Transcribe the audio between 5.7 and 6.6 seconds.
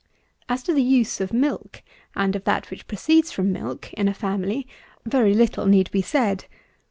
be said.